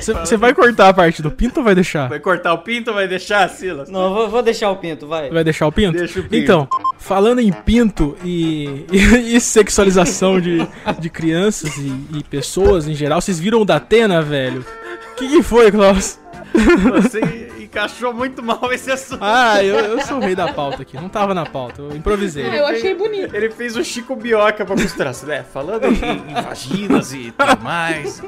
Você 0.00 0.36
vai 0.36 0.54
cortar 0.54 0.88
a 0.88 0.94
parte 0.94 1.22
do 1.22 1.30
pinto 1.30 1.60
ou 1.60 1.64
vai 1.64 1.74
deixar? 1.74 2.08
Vai 2.08 2.20
cortar 2.20 2.52
o 2.52 2.58
pinto 2.58 2.90
ou 2.90 2.94
vai 2.94 3.08
deixar, 3.08 3.48
Silas? 3.48 3.88
Não, 3.88 4.12
vou, 4.14 4.28
vou 4.28 4.42
deixar 4.42 4.70
o 4.70 4.76
pinto, 4.76 5.06
vai. 5.06 5.30
Vai 5.30 5.44
deixar 5.44 5.66
o 5.66 5.72
pinto? 5.72 5.98
Deixa 5.98 6.20
o 6.20 6.22
pinto. 6.22 6.36
Então, 6.36 6.68
falando 6.98 7.40
em 7.40 7.52
pinto 7.52 8.16
e, 8.24 8.86
e, 8.92 9.36
e 9.36 9.40
sexualização 9.40 10.40
de, 10.40 10.66
de 10.98 11.10
crianças 11.10 11.76
e, 11.76 12.18
e 12.18 12.24
pessoas 12.24 12.88
em 12.88 12.94
geral, 12.94 13.20
vocês 13.20 13.38
viram 13.38 13.60
o 13.60 13.64
Datena, 13.64 14.22
velho? 14.22 14.64
O 15.12 15.14
que, 15.16 15.28
que 15.28 15.42
foi, 15.42 15.70
Klaus? 15.70 16.18
Você 17.02 17.51
encaixou 17.72 18.12
muito 18.12 18.42
mal 18.42 18.70
esse 18.70 18.90
assunto. 18.92 19.22
Ah, 19.22 19.64
eu, 19.64 19.76
eu 19.76 20.00
sou 20.02 20.18
o 20.18 20.20
rei 20.20 20.34
da 20.34 20.52
pauta 20.52 20.82
aqui. 20.82 20.96
Não 20.96 21.08
tava 21.08 21.32
na 21.32 21.46
pauta, 21.46 21.80
eu 21.80 21.96
improvisei. 21.96 22.44
Ah, 22.46 22.56
eu 22.56 22.66
achei 22.66 22.94
bonito. 22.94 23.34
Ele 23.34 23.50
fez 23.50 23.76
o 23.76 23.82
Chico 23.82 24.14
Bioca 24.14 24.64
pra 24.64 24.76
misturar, 24.76 25.14
né? 25.24 25.42
Falando 25.42 25.86
em, 25.86 26.30
em 26.30 26.42
vaginas 26.42 27.12
e 27.14 27.32
tudo 27.32 27.62
mais. 27.62 28.22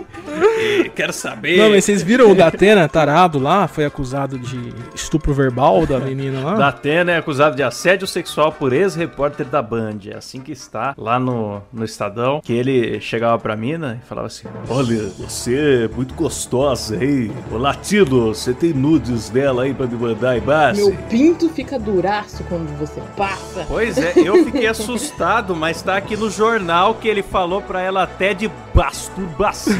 E 0.59 0.89
quero 0.89 1.13
saber. 1.13 1.59
Não, 1.59 1.71
mas 1.71 1.85
vocês 1.85 2.03
viram 2.03 2.31
o 2.31 2.35
Datena, 2.35 2.89
tarado 2.89 3.39
lá? 3.39 3.69
Foi 3.69 3.85
acusado 3.85 4.39
de 4.39 4.73
estupro 4.95 5.35
verbal 5.35 5.87
da 5.87 6.01
menina 6.01 6.41
lá? 6.41 6.55
Datena 6.55 7.13
é 7.13 7.19
acusado 7.19 7.55
de 7.55 7.63
assédio 7.63 8.07
sexual 8.07 8.51
por 8.51 8.73
ex-repórter 8.73 9.47
da 9.47 9.61
Band. 9.61 9.99
É 10.07 10.17
assim 10.17 10.41
que 10.41 10.53
está 10.53 10.95
lá 10.97 11.19
no, 11.19 11.61
no 11.73 11.85
Estadão. 11.85 12.41
Que 12.43 12.55
ele 12.55 12.99
chegava 13.01 13.39
pra 13.39 13.55
mina 13.55 14.01
e 14.03 14.09
falava 14.09 14.29
assim: 14.29 14.49
Olha, 14.69 15.03
você 15.19 15.85
é 15.85 15.89
muito 15.89 16.15
gostosa, 16.15 17.03
hein? 17.03 17.31
Ô 17.53 17.59
Latino, 17.59 18.35
você 18.35 18.55
tem 18.55 18.73
nudes 18.73 19.34
dela 19.35 19.65
aí 19.65 19.75
pra 19.75 19.87
me 19.87 19.97
mandar 19.97 20.39
embaixo? 20.39 20.81
Meu 20.81 20.97
pinto 21.11 21.49
fica 21.49 21.77
duraço 21.77 22.45
quando 22.45 22.69
você 22.79 23.03
passa. 23.17 23.67
Pois 23.67 23.99
é, 23.99 24.13
eu 24.17 24.45
fiquei 24.45 24.67
assustado, 24.69 25.57
mas 25.57 25.83
tá 25.83 25.97
aqui 25.97 26.17
no 26.17 26.31
jornal 26.31 26.95
que 26.95 27.09
ele 27.09 27.23
falou 27.23 27.61
pra 27.61 27.83
ela 27.83 28.05
até 28.05 28.33
de 28.33 28.49
masturbação. 28.73 29.75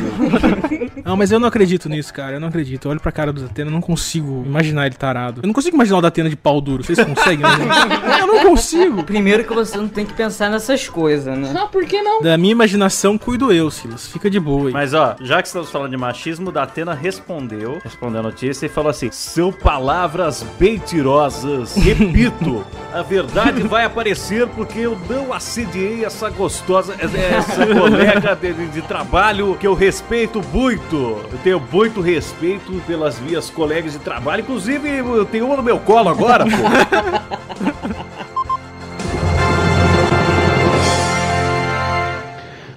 Não, 1.05 1.17
mas 1.17 1.31
eu 1.31 1.39
não 1.39 1.49
acredito 1.49 1.89
nisso, 1.89 2.13
cara. 2.15 2.37
Eu 2.37 2.41
não 2.41 2.49
acredito. 2.49 2.87
Eu 2.87 2.93
olho 2.93 3.01
pra 3.01 3.13
cara 3.13 3.33
do 3.33 3.43
Datena, 3.43 3.69
eu 3.69 3.73
não 3.75 3.81
consigo 3.81 4.43
imaginar 4.47 4.87
ele 4.87 4.95
tarado. 4.95 5.43
Eu 5.43 5.47
não 5.47 5.53
consigo 5.53 5.77
imaginar 5.77 5.99
o 5.99 6.01
Datena 6.01 6.31
de 6.31 6.37
pau 6.37 6.61
duro. 6.61 6.83
Vocês 6.83 6.99
conseguem? 6.99 7.41
imaginar? 7.41 8.19
eu 8.21 8.27
não 8.27 8.43
consigo. 8.45 9.03
Primeiro 9.03 9.45
que 9.45 9.53
você 9.53 9.77
não 9.77 9.89
tem 9.89 10.07
que 10.07 10.15
pensar 10.15 10.49
nessas 10.49 10.89
coisas, 10.89 11.37
né? 11.37 11.53
Ah, 11.57 11.67
por 11.67 11.85
que 11.85 12.01
não? 12.01 12.23
Da 12.23 12.39
minha 12.39 12.53
imaginação, 12.53 13.19
cuido 13.19 13.53
eu, 13.53 13.71
Silas. 13.71 14.09
Fica 14.09 14.31
de 14.31 14.41
boa 14.41 14.69
aí. 14.69 14.73
Mas 14.73 14.95
ó, 14.95 15.17
já 15.21 15.43
que 15.43 15.49
estamos 15.49 15.71
falando 15.71 15.91
de 15.91 15.97
machismo, 15.97 16.51
Datena 16.51 16.95
respondeu, 16.95 17.79
respondeu 17.83 18.21
a 18.21 18.23
notícia 18.23 18.67
e 18.67 18.69
falou 18.69 18.91
assim: 18.91 19.11
São 19.45 19.53
palavras 19.53 20.43
mentirosas. 20.59 21.77
Repito, 21.77 22.65
a 22.91 23.03
verdade 23.03 23.61
vai 23.63 23.85
aparecer 23.85 24.47
porque 24.47 24.79
eu 24.79 24.99
não 25.07 25.35
assediei 25.35 26.03
essa 26.03 26.31
gostosa, 26.31 26.95
essa 26.99 27.67
colega 27.79 28.35
de, 28.35 28.55
de- 28.55 28.67
de 28.69 28.81
trabalho 28.81 29.55
que 29.61 29.67
eu 29.67 29.75
respeito 29.75 30.41
muito. 30.51 30.97
Eu 31.31 31.39
tenho 31.45 31.63
muito 31.71 32.01
respeito 32.01 32.73
pelas 32.87 33.21
minhas 33.21 33.51
colegas 33.51 33.93
de 33.93 33.99
trabalho. 33.99 34.41
Inclusive, 34.41 34.89
eu 34.89 35.27
tenho 35.27 35.45
uma 35.45 35.59
no 35.59 35.63
meu 35.63 35.79
colo 35.79 36.09
agora, 36.09 36.47
pô. 36.47 36.51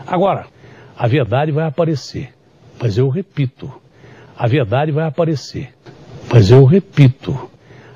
Agora, 0.05 0.45
a 0.97 1.07
verdade 1.07 1.51
vai 1.51 1.65
aparecer. 1.65 2.33
Mas 2.79 2.97
eu 2.97 3.09
repito, 3.09 3.71
a 4.37 4.47
verdade 4.47 4.91
vai 4.91 5.05
aparecer. 5.05 5.73
Mas 6.31 6.51
eu 6.51 6.65
repito, 6.65 7.49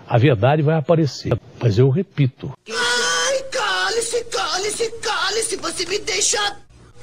a 0.08 0.18
verdade 0.18 0.62
vai 0.62 0.76
aparecer. 0.76 1.38
Mas 1.62 1.78
eu 1.78 1.90
repito. 1.90 2.52
Ai, 2.70 3.44
cale-se, 3.52 4.24
cale-se, 4.26 4.92
cale-se, 5.02 5.56
você 5.58 5.86
me 5.86 6.00
deixa. 6.00 6.40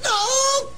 Não! 0.03 0.69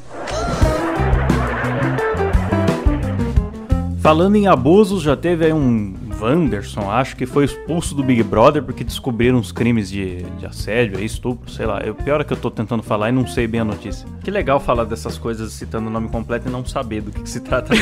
Falando 4.02 4.36
em 4.36 4.48
abusos, 4.48 5.04
já 5.04 5.16
teve 5.16 5.46
aí 5.46 5.54
um 5.54 5.96
Wanderson, 6.22 6.90
acho 6.90 7.16
que 7.16 7.26
foi 7.26 7.46
expulso 7.46 7.96
do 7.96 8.04
Big 8.04 8.22
Brother 8.24 8.62
porque 8.62 8.84
descobriram 8.84 9.38
uns 9.38 9.52
crimes 9.52 9.90
de, 9.90 10.24
de 10.24 10.46
assédio, 10.46 10.98
aí, 10.98 11.06
estupro, 11.06 11.50
sei 11.50 11.66
lá. 11.66 11.82
O 11.90 11.96
pior 11.96 12.22
é 12.22 12.24
que 12.24 12.34
eu 12.34 12.38
tô 12.38 12.52
tentando 12.52 12.84
falar 12.84 13.10
e 13.10 13.12
não 13.12 13.26
sei 13.26 13.48
bem 13.48 13.62
a 13.62 13.66
notícia. 13.66 14.08
Que 14.24 14.30
legal 14.30 14.60
falar 14.60 14.84
dessas 14.84 15.18
coisas 15.18 15.52
citando 15.54 15.88
o 15.88 15.90
nome 15.92 16.10
completo 16.10 16.48
e 16.48 16.52
não 16.52 16.66
saber 16.66 17.02
do 17.02 17.12
que, 17.12 17.22
que 17.22 17.30
se 17.30 17.40
trata. 17.40 17.74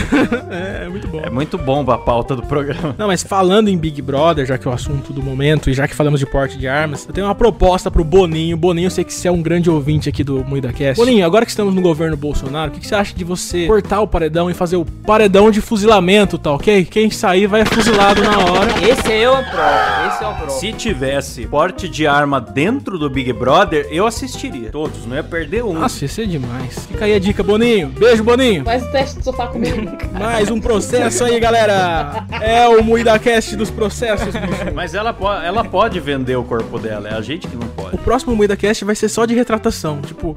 É, 0.49 0.85
é 0.85 0.89
muito 0.89 1.07
bom. 1.07 1.21
é 1.23 1.29
muito 1.29 1.57
bom 1.57 1.91
a 1.91 1.97
pauta 1.97 2.35
do 2.35 2.41
programa. 2.43 2.95
Não, 2.97 3.07
mas 3.07 3.23
falando 3.23 3.67
em 3.67 3.77
Big 3.77 4.01
Brother, 4.01 4.45
já 4.45 4.57
que 4.57 4.67
é 4.67 4.71
o 4.71 4.73
assunto 4.73 5.11
do 5.13 5.21
momento, 5.21 5.69
e 5.69 5.73
já 5.73 5.87
que 5.87 5.95
falamos 5.95 6.19
de 6.19 6.25
porte 6.25 6.57
de 6.57 6.67
armas, 6.67 7.05
eu 7.07 7.13
tenho 7.13 7.27
uma 7.27 7.35
proposta 7.35 7.91
pro 7.91 8.03
Boninho. 8.03 8.57
Boninho, 8.57 8.87
eu 8.87 8.91
sei 8.91 9.03
que 9.03 9.13
você 9.13 9.27
é 9.27 9.31
um 9.31 9.41
grande 9.41 9.69
ouvinte 9.69 10.09
aqui 10.09 10.23
do 10.23 10.43
MuidaCast. 10.43 10.95
Boninho, 10.95 11.25
agora 11.25 11.45
que 11.45 11.51
estamos 11.51 11.73
no 11.73 11.81
governo 11.81 12.15
Bolsonaro, 12.17 12.71
o 12.71 12.73
que, 12.73 12.79
que 12.79 12.87
você 12.87 12.95
acha 12.95 13.15
de 13.15 13.23
você 13.23 13.67
cortar 13.67 14.01
o 14.01 14.07
paredão 14.07 14.49
e 14.49 14.53
fazer 14.53 14.77
o 14.77 14.85
paredão 14.85 15.51
de 15.51 15.61
fuzilamento, 15.61 16.37
tá 16.37 16.51
ok? 16.51 16.85
Quem 16.85 17.09
sair 17.09 17.47
vai 17.47 17.65
fuzilado 17.65 18.21
na 18.29 18.37
hora. 18.37 18.87
Esse 18.87 19.11
eu 19.11 19.33
aprovo, 19.33 20.07
esse 20.07 20.23
eu 20.23 20.29
aprovo. 20.29 20.51
Se 20.51 20.73
tivesse 20.73 21.47
porte 21.47 21.89
de 21.89 22.05
arma 22.05 22.39
dentro 22.39 22.97
do 22.97 23.09
Big 23.09 23.33
Brother, 23.33 23.87
eu 23.89 24.05
assistiria. 24.05 24.69
Todos, 24.71 25.05
não 25.05 25.15
ia 25.15 25.23
perder 25.23 25.63
um. 25.63 25.73
Nossa, 25.73 26.05
ia 26.05 26.09
ser 26.09 26.27
demais. 26.27 26.85
Fica 26.87 27.05
aí 27.05 27.13
a 27.13 27.19
dica, 27.19 27.43
Boninho. 27.43 27.89
Beijo, 27.89 28.23
Boninho. 28.23 28.63
Faz 28.63 28.83
o 28.83 28.91
teste 28.91 29.17
do 29.17 29.23
sofá 29.23 29.47
comigo. 29.47 29.79
Mais 30.13 30.49
um 30.51 30.59
processo 30.59 31.23
aí, 31.23 31.39
galera. 31.39 32.25
É 32.41 32.67
o 32.67 32.83
MuidaCast 32.83 33.55
dos 33.55 33.71
processos, 33.71 34.33
bicho. 34.33 34.73
Mas 34.73 34.93
ela, 34.93 35.13
po 35.13 35.31
ela 35.31 35.63
pode 35.63 35.99
vender 35.99 36.35
o 36.35 36.43
corpo 36.43 36.77
dela, 36.77 37.09
é 37.09 37.13
a 37.13 37.21
gente 37.21 37.47
que 37.47 37.55
não 37.55 37.67
pode. 37.69 37.95
O 37.95 37.97
próximo 37.97 38.35
MuidaCast 38.35 38.85
vai 38.85 38.95
ser 38.95 39.09
só 39.09 39.25
de 39.25 39.33
retratação. 39.33 40.01
Tipo, 40.01 40.35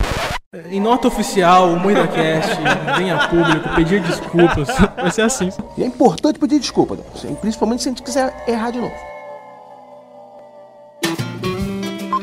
em 0.70 0.78
nota 0.78 1.08
oficial, 1.08 1.70
o 1.70 1.80
MuidaCast 1.80 2.60
venha 2.98 3.16
a 3.16 3.26
público 3.26 3.74
pedir 3.74 4.02
desculpas. 4.02 4.68
Vai 4.96 5.10
ser 5.10 5.22
assim. 5.22 5.48
E 5.78 5.82
é 5.82 5.86
importante 5.86 6.38
pedir 6.38 6.60
desculpa, 6.60 6.94
Dom. 6.94 7.04
principalmente 7.36 7.82
se 7.82 7.88
a 7.88 7.92
gente 7.92 8.02
quiser 8.02 8.44
errar 8.46 8.70
de 8.70 8.78
novo. 8.78 9.11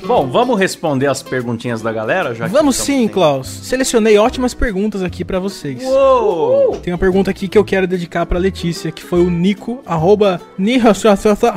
Bom, 0.10 0.26
vamos 0.26 0.60
responder 0.60 1.06
as 1.06 1.22
perguntinhas 1.22 1.84
da 1.84 1.94
galera? 1.94 2.34
Já 2.34 2.48
Vamos 2.48 2.78
sim, 2.78 3.08
Klaus. 3.08 3.48
Selecionei 3.48 4.18
ótimas 4.18 4.56
perguntas 4.56 5.04
aqui 5.04 5.24
pra 5.24 5.40
vocês. 5.40 5.84
Uou! 5.84 6.78
Tem 6.78 6.92
uma 6.92 6.98
pergunta 6.98 7.30
aqui 7.30 7.48
que 7.48 7.56
eu 7.56 7.64
quero 7.64 7.86
dedicar 7.86 8.26
pra 8.26 8.40
Letícia, 8.40 8.92
que 8.92 9.04
foi 9.04 9.20
o 9.20 9.30
Nico, 9.30 9.84
arroba... 9.86 10.42
Niha- 10.58 10.96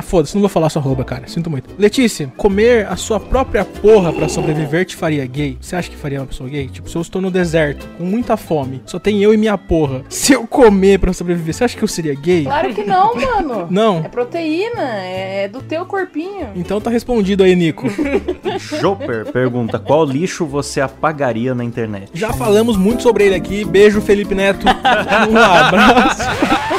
Foda-se, 0.03 0.35
não 0.35 0.41
vou 0.41 0.49
falar 0.49 0.69
sua 0.69 0.83
arroba, 0.83 1.03
cara. 1.03 1.23
Sinto 1.27 1.49
muito. 1.49 1.67
Letícia, 1.79 2.31
comer 2.37 2.85
a 2.85 2.95
sua 2.95 3.19
própria 3.19 3.65
porra 3.65 4.13
pra 4.13 4.29
sobreviver 4.29 4.85
te 4.85 4.95
faria 4.95 5.25
gay? 5.25 5.57
Você 5.59 5.75
acha 5.75 5.89
que 5.89 5.97
faria 5.97 6.19
uma 6.19 6.27
pessoa 6.27 6.47
gay? 6.47 6.67
Tipo, 6.67 6.87
se 6.87 6.95
eu 6.95 7.01
estou 7.01 7.19
no 7.23 7.31
deserto, 7.31 7.87
com 7.97 8.03
muita 8.03 8.37
fome, 8.37 8.83
só 8.85 8.99
tem 8.99 9.23
eu 9.23 9.33
e 9.33 9.37
minha 9.37 9.57
porra. 9.57 10.03
Se 10.13 10.31
eu 10.33 10.45
comer 10.45 10.99
pra 10.99 11.11
sobreviver, 11.11 11.55
você 11.55 11.63
acha 11.63 11.75
que 11.75 11.83
eu 11.83 11.87
seria 11.87 12.13
gay? 12.13 12.43
Claro 12.43 12.71
que 12.71 12.83
não, 12.83 13.15
mano. 13.15 13.67
Não. 13.71 13.97
É 14.05 14.07
proteína, 14.09 14.81
é 15.03 15.47
do 15.47 15.59
teu 15.63 15.87
corpinho. 15.87 16.49
Então 16.55 16.79
tá 16.79 16.91
respondido 16.91 17.43
aí, 17.43 17.55
Nico. 17.55 17.87
Joper 18.79 19.31
pergunta: 19.31 19.79
qual 19.79 20.05
lixo 20.05 20.45
você 20.45 20.81
apagaria 20.81 21.53
na 21.55 21.63
internet? 21.63 22.09
Já 22.13 22.33
falamos 22.33 22.77
muito 22.77 23.03
sobre 23.03 23.25
ele 23.25 23.35
aqui. 23.35 23.63
Beijo, 23.65 24.01
Felipe 24.01 24.35
Neto. 24.35 24.65
Um 24.67 25.37
abraço. 25.37 26.21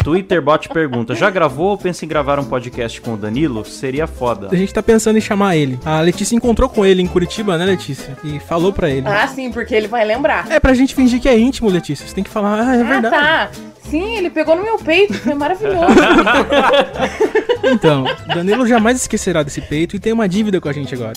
Twitterbot 0.04 0.68
pergunta: 0.68 1.14
já 1.14 1.30
gravou 1.30 1.68
ou 1.70 1.78
pensa 1.78 2.04
em 2.04 2.08
gravar 2.08 2.38
um 2.38 2.44
podcast 2.44 3.00
com 3.00 3.14
o 3.14 3.16
Danilo? 3.16 3.64
Seria 3.64 4.06
foda. 4.06 4.48
A 4.52 4.56
gente 4.56 4.72
tá 4.72 4.82
pensando 4.82 5.16
em 5.16 5.20
chamar 5.20 5.56
ele. 5.56 5.78
A 5.84 6.00
Letícia 6.00 6.34
encontrou 6.36 6.68
com 6.68 6.84
ele 6.84 7.02
em 7.02 7.06
Curitiba, 7.06 7.56
né, 7.56 7.64
Letícia? 7.64 8.16
E 8.24 8.38
falou 8.40 8.72
pra 8.72 8.90
ele. 8.90 9.06
Ah, 9.08 9.26
sim, 9.26 9.50
porque 9.50 9.74
ele 9.74 9.88
vai 9.88 10.04
lembrar. 10.04 10.50
É 10.50 10.60
pra 10.60 10.74
gente 10.74 10.94
fingir 10.94 11.20
que 11.20 11.28
é 11.28 11.38
íntimo, 11.38 11.68
Letícia. 11.70 12.06
Você 12.06 12.14
tem 12.14 12.24
que 12.24 12.30
falar, 12.30 12.60
ah, 12.60 12.76
é 12.76 12.80
Ah, 12.80 12.84
verdade. 12.84 13.14
tá. 13.16 13.50
Sim, 13.90 14.16
ele 14.16 14.30
pegou 14.30 14.56
no 14.56 14.62
meu 14.62 14.78
peito, 14.78 15.14
foi 15.14 15.34
maravilhoso. 15.34 15.86
Então, 17.66 18.04
Danilo 18.26 18.66
jamais 18.66 19.00
esquecerá 19.00 19.42
desse 19.42 19.62
peito 19.62 19.96
e 19.96 19.98
tem 19.98 20.12
uma 20.12 20.28
dívida 20.28 20.60
com 20.60 20.68
a 20.68 20.72
gente 20.72 20.94
agora. 20.94 21.14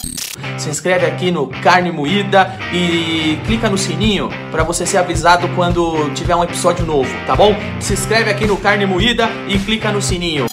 Se 0.58 0.70
inscreve 0.70 1.06
aqui 1.06 1.30
no 1.30 1.48
Carne 1.48 1.92
Moída 1.92 2.58
e 2.74 3.38
clica 3.46 3.70
no 3.70 3.78
sininho 3.78 4.30
para 4.50 4.64
você 4.64 4.86
ser 4.86 4.98
avisado 4.98 5.50
quando 5.50 6.10
tiver 6.14 6.36
um 6.36 6.44
episódio 6.44 6.86
novo, 6.86 7.14
tá 7.26 7.36
bom? 7.36 7.54
Se 7.82 7.92
inscreve 7.94 8.32
aqui 8.32 8.46
no 8.46 8.56
Carne 8.56 8.86
Moída 8.86 9.30
e 9.50 9.60
clica 9.60 9.92
no 9.92 10.02
sininho. 10.02 10.48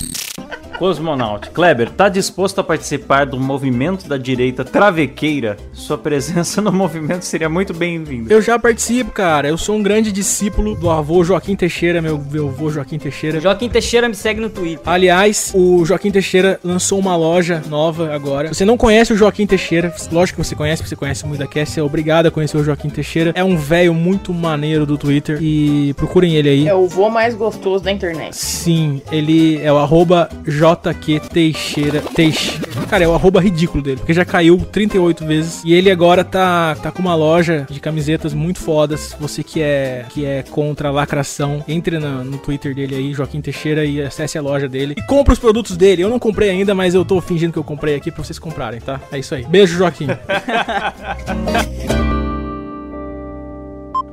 Cosmonaut, 0.85 1.49
Kleber, 1.49 1.88
tá 1.88 2.11
disposto 2.11 2.59
a 2.59 2.62
participar 2.62 3.25
do 3.25 3.41
movimento 3.41 4.07
da 4.07 4.19
direita 4.19 4.62
travequeira? 4.62 5.57
Sua 5.73 5.97
presença 5.97 6.61
no 6.61 6.71
movimento 6.71 7.23
seria 7.23 7.49
muito 7.49 7.73
bem-vinda. 7.73 8.31
Eu 8.31 8.43
já 8.43 8.59
participo, 8.59 9.11
cara. 9.11 9.49
Eu 9.49 9.57
sou 9.57 9.76
um 9.76 9.83
grande 9.83 10.12
discípulo 10.12 10.75
do 10.75 10.91
avô 10.91 11.25
Joaquim 11.25 11.57
Teixeira, 11.57 12.03
meu, 12.03 12.23
meu 12.31 12.49
avô 12.49 12.69
Joaquim 12.69 12.99
Teixeira. 12.99 13.41
Joaquim 13.41 13.71
Teixeira 13.71 14.11
me 14.11 14.14
segue 14.14 14.43
no 14.43 14.50
Twitter. 14.50 14.83
Aliás, 14.85 15.53
o 15.55 15.87
Joaquim 15.87 16.11
Teixeira 16.11 16.61
lançou 16.62 16.99
uma 16.99 17.17
loja 17.17 17.62
nova 17.67 18.14
agora. 18.14 18.49
Se 18.49 18.57
você 18.57 18.67
não 18.67 18.76
conhece 18.76 19.11
o 19.11 19.17
Joaquim 19.17 19.47
Teixeira, 19.47 19.91
lógico 20.12 20.43
que 20.43 20.47
você 20.47 20.55
conhece, 20.55 20.83
porque 20.83 20.91
você 20.91 20.97
conhece 20.97 21.26
muito 21.26 21.41
da 21.41 21.47
Cast, 21.47 21.81
é 21.81 21.83
obrigado 21.83 22.26
a 22.26 22.31
conhecer 22.31 22.59
o 22.59 22.62
Joaquim 22.62 22.91
Teixeira. 22.91 23.33
É 23.35 23.43
um 23.43 23.57
velho 23.57 23.95
muito 23.95 24.35
maneiro 24.35 24.85
do 24.85 24.99
Twitter 24.99 25.38
e 25.41 25.95
procurem 25.95 26.37
ele 26.37 26.50
aí. 26.50 26.69
É 26.69 26.75
o 26.75 26.87
vô 26.87 27.09
mais 27.09 27.35
gostoso 27.35 27.83
da 27.83 27.91
internet. 27.91 28.37
Sim, 28.37 29.00
ele 29.11 29.62
é 29.62 29.73
o 29.73 29.79
arroba 29.79 30.29
JQ 30.75 31.21
Teixeira. 31.33 32.00
Teixe. 32.14 32.59
Cara, 32.88 33.04
é 33.04 33.09
o 33.09 33.14
arroba 33.14 33.40
ridículo 33.40 33.83
dele, 33.83 33.97
porque 33.99 34.12
já 34.12 34.25
caiu 34.25 34.59
38 34.59 35.25
vezes. 35.25 35.62
E 35.64 35.73
ele 35.73 35.90
agora 35.90 36.23
tá, 36.25 36.76
tá 36.83 36.90
com 36.90 37.00
uma 37.00 37.14
loja 37.14 37.66
de 37.71 37.81
camisetas 37.81 38.35
muito 38.35 38.59
fodas. 38.61 39.16
Você 39.19 39.43
que 39.43 39.61
é, 39.62 40.04
que 40.11 40.25
é 40.25 40.43
contra 40.43 40.88
a 40.88 40.93
lacração, 40.93 41.64
entre 41.66 41.99
na- 41.99 42.23
no 42.25 42.38
Twitter 42.38 42.75
dele 42.75 42.95
aí, 42.95 43.12
Joaquim 43.14 43.40
Teixeira, 43.40 43.85
e 43.85 44.00
acesse 44.02 44.37
a 44.38 44.43
loja 44.43 44.69
dele. 44.69 44.95
E 44.97 45.02
compre 45.02 45.33
os 45.33 45.38
produtos 45.38 45.76
dele. 45.76 46.02
Eu 46.02 46.11
não 46.11 46.19
comprei 46.19 46.50
ainda, 46.50 46.75
mas 46.75 46.95
eu 46.95 47.04
tô 47.04 47.21
fingindo 47.21 47.52
que 47.52 47.59
eu 47.59 47.64
comprei 47.64 47.95
aqui 47.97 48.11
pra 48.11 48.23
vocês 48.23 48.38
comprarem, 48.38 48.81
tá? 48.81 49.00
É 49.11 49.19
isso 49.19 49.35
aí. 49.35 49.45
Beijo, 49.45 49.76
Joaquim. 49.78 50.07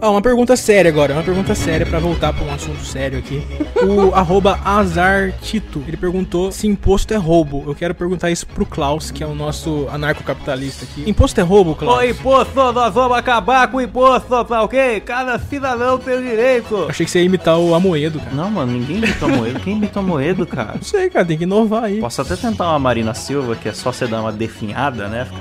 Ó, 0.02 0.12
uma 0.12 0.22
pergunta 0.22 0.56
séria 0.56 0.90
agora, 0.90 1.14
uma 1.14 1.22
pergunta 1.22 1.54
séria 1.54 1.86
pra 1.86 2.00
voltar 2.00 2.34
pra 2.34 2.44
um 2.44 2.52
assunto 2.52 2.84
sério 2.84 3.20
aqui. 3.20 3.46
O 3.86 4.14
arroba 4.18 4.60
Azartito, 4.66 5.84
ele 5.88 5.96
perguntou 5.96 6.52
se 6.52 6.66
imposto 6.66 7.14
é 7.14 7.18
roubo. 7.18 7.64
Eu 7.68 7.76
quero 7.76 7.94
perguntar 7.94 8.32
isso 8.32 8.48
pro 8.48 8.66
Klaus, 8.66 9.12
que 9.12 9.24
é 9.24 9.28
o 9.28 9.36
nosso 9.36 9.88
anarcocapitalista 9.92 10.86
aqui. 10.86 11.08
Imposto 11.08 11.40
é 11.40 11.44
roubo, 11.44 11.76
Klaus? 11.76 12.00
Ô 12.00 12.04
imposto, 12.04 12.56
nós 12.74 12.92
vamos 12.92 13.16
acabar 13.16 13.68
com 13.68 13.78
o 13.78 13.82
imposto, 13.82 14.44
tá 14.44 14.64
ok? 14.64 15.00
Cada 15.02 15.38
cidadão 15.38 16.00
tem 16.00 16.18
o 16.18 16.22
direito. 16.24 16.88
Achei 16.90 17.06
que 17.06 17.12
você 17.12 17.20
ia 17.20 17.26
imitar 17.26 17.60
o 17.60 17.76
Amoedo, 17.76 18.20
cara. 18.20 18.32
Não, 18.34 18.50
mano, 18.50 18.72
ninguém 18.72 18.98
imitou 18.98 19.30
Moedo. 19.30 19.60
Quem 19.60 19.78
imitou 19.78 20.02
Moedo, 20.02 20.48
cara? 20.48 20.74
Não 20.74 20.84
sei, 20.84 21.12
cara, 21.12 21.26
tem 21.26 21.38
que 21.38 21.44
inovar 21.44 21.84
aí. 21.84 22.00
Posso 22.00 22.24
até 22.24 22.36
tentar 22.36 22.70
uma 22.70 22.80
Marina 22.80 23.14
Silva, 23.14 23.56
que 23.56 23.70
é 23.70 23.74
só 23.74 23.92
você 23.92 24.08
dar 24.08 24.22
uma 24.22 24.32
definhada, 24.32 25.08
né? 25.08 25.28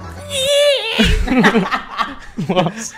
Nossa. 2.49 2.95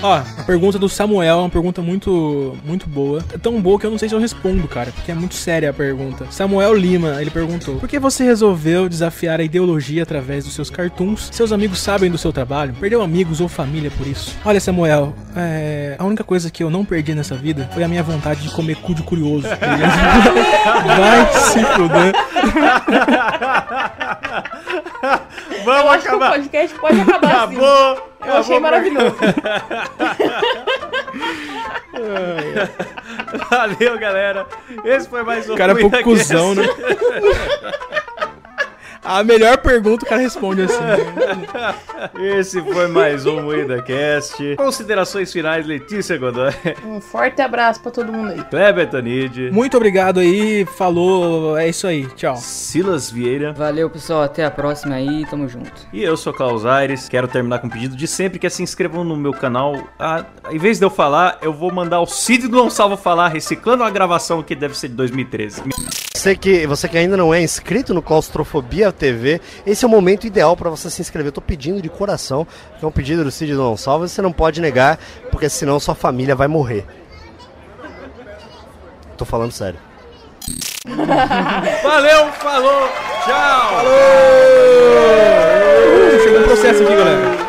Ó, 0.00 0.14
a 0.14 0.42
pergunta 0.44 0.78
do 0.78 0.88
Samuel 0.88 1.38
é 1.38 1.40
uma 1.42 1.50
pergunta 1.50 1.80
muito, 1.82 2.56
muito 2.64 2.88
boa. 2.88 3.22
É 3.32 3.38
tão 3.38 3.60
boa 3.60 3.78
que 3.78 3.86
eu 3.86 3.90
não 3.90 3.98
sei 3.98 4.08
se 4.08 4.14
eu 4.14 4.18
respondo, 4.18 4.66
cara, 4.66 4.90
porque 4.90 5.12
é 5.12 5.14
muito 5.14 5.34
séria 5.34 5.70
a 5.70 5.72
pergunta. 5.72 6.26
Samuel 6.30 6.74
Lima, 6.74 7.20
ele 7.20 7.30
perguntou: 7.30 7.76
Por 7.76 7.88
que 7.88 7.98
você 8.00 8.24
resolveu 8.24 8.88
desafiar 8.88 9.38
a 9.38 9.44
ideologia 9.44 10.02
através 10.02 10.44
dos 10.44 10.54
seus 10.54 10.70
cartoons? 10.70 11.28
Seus 11.30 11.52
amigos 11.52 11.78
sabem 11.78 12.10
do 12.10 12.18
seu 12.18 12.32
trabalho? 12.32 12.74
Perdeu 12.80 13.02
amigos 13.02 13.40
ou 13.40 13.48
família 13.48 13.90
por 13.96 14.06
isso? 14.06 14.36
Olha, 14.44 14.58
Samuel, 14.60 15.14
é, 15.36 15.94
a 15.98 16.04
única 16.04 16.24
coisa 16.24 16.50
que 16.50 16.64
eu 16.64 16.70
não 16.70 16.84
perdi 16.84 17.14
nessa 17.14 17.36
vida 17.36 17.70
foi 17.72 17.84
a 17.84 17.88
minha 17.88 18.02
vontade 18.02 18.42
de 18.42 18.50
comer 18.50 18.76
cu 18.76 18.94
de 18.94 19.02
curioso. 19.02 19.46
beleza? 19.46 19.92
Vai 20.98 21.32
se 21.34 21.64
fuder. 21.64 22.14
Eu 25.52 25.64
Vamos 25.64 25.92
acho 25.92 26.08
que 26.08 26.14
o 26.14 26.18
podcast 26.18 26.78
pode 26.80 27.00
acabar 27.00 27.44
assim. 27.44 27.56
Eu 28.24 28.34
achei 28.34 28.60
maravilhoso. 28.60 29.16
Valeu, 33.50 33.98
galera. 33.98 34.46
Esse 34.84 35.08
foi 35.08 35.22
mais 35.22 35.48
um 35.48 35.54
O 35.54 35.56
cara 35.56 35.72
é 35.72 35.80
pouco 35.80 36.02
cuzão, 36.02 36.54
né? 36.54 36.62
A 39.04 39.24
melhor 39.24 39.58
pergunta 39.58 40.04
o 40.06 40.08
cara 40.08 40.20
responde 40.20 40.62
assim. 40.62 40.78
Esse 42.38 42.62
foi 42.62 42.86
mais 42.86 43.26
um 43.26 43.42
MuidaCast. 43.42 44.54
Considerações 44.56 45.32
finais, 45.32 45.66
Letícia 45.66 46.16
Godoy, 46.16 46.52
Um 46.86 47.00
forte 47.00 47.42
abraço 47.42 47.80
pra 47.80 47.90
todo 47.90 48.12
mundo 48.12 48.30
aí. 48.30 48.40
Kleber 48.44 48.88
Tanid, 48.88 49.50
Muito 49.50 49.76
obrigado 49.76 50.20
aí, 50.20 50.64
falou, 50.64 51.56
é 51.58 51.68
isso 51.68 51.86
aí, 51.86 52.06
tchau. 52.14 52.36
Silas 52.36 53.10
Vieira 53.10 53.52
Valeu, 53.52 53.90
pessoal. 53.90 54.22
Até 54.22 54.44
a 54.44 54.50
próxima 54.50 54.94
aí. 54.94 55.26
Tamo 55.28 55.48
junto. 55.48 55.72
e 55.92 56.02
eu 56.02 56.16
sou 56.16 56.32
Klaus 56.32 56.64
Aires. 56.64 57.08
Quero 57.08 57.26
terminar 57.26 57.58
com 57.58 57.66
um 57.66 57.70
pedido 57.70 57.96
de 57.96 58.06
sempre 58.06 58.38
que 58.38 58.46
é 58.46 58.50
se 58.50 58.62
inscrevam 58.62 59.02
no 59.02 59.16
meu 59.16 59.32
canal. 59.32 59.82
Ah, 59.98 60.24
em 60.50 60.58
vez 60.58 60.78
de 60.78 60.84
eu 60.84 60.90
falar, 60.90 61.38
eu 61.42 61.52
vou 61.52 61.72
mandar 61.72 62.00
o 62.00 62.06
Cid 62.06 62.46
do 62.46 62.56
Não 62.56 62.70
Salvo 62.70 62.96
falar, 62.96 63.28
reciclando 63.28 63.82
a 63.82 63.90
gravação 63.90 64.42
que 64.42 64.54
deve 64.54 64.76
ser 64.78 64.88
de 64.88 64.94
2013. 64.94 65.62
Você 66.22 66.36
que, 66.36 66.68
você 66.68 66.88
que 66.88 66.96
ainda 66.96 67.16
não 67.16 67.34
é 67.34 67.42
inscrito 67.42 67.92
no 67.92 68.00
Claustrofobia 68.00 68.92
TV, 68.92 69.40
esse 69.66 69.84
é 69.84 69.88
o 69.88 69.90
momento 69.90 70.24
ideal 70.24 70.56
para 70.56 70.70
você 70.70 70.88
se 70.88 71.02
inscrever. 71.02 71.30
Eu 71.30 71.32
tô 71.32 71.40
pedindo 71.40 71.82
de 71.82 71.88
coração, 71.88 72.46
que 72.78 72.84
é 72.84 72.86
um 72.86 72.92
pedido 72.92 73.24
do 73.24 73.30
Cid 73.32 73.52
Salva, 73.76 74.06
você 74.06 74.22
não 74.22 74.30
pode 74.30 74.60
negar, 74.60 75.00
porque 75.32 75.48
senão 75.48 75.80
sua 75.80 75.96
família 75.96 76.36
vai 76.36 76.46
morrer. 76.46 76.86
Tô 79.16 79.24
falando 79.24 79.50
sério. 79.50 79.80
Valeu, 81.82 82.32
falou, 82.34 82.88
tchau! 83.24 83.84
Chegou 86.22 86.38
um 86.38 86.44
processo 86.44 86.84
aqui, 86.84 86.94
galera. 86.94 87.41